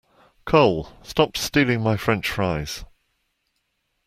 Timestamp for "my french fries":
1.81-2.85